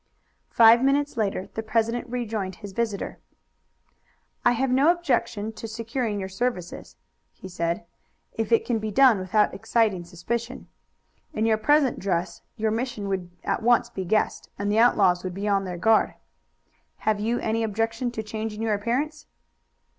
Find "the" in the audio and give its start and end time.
1.53-1.61, 14.71-14.79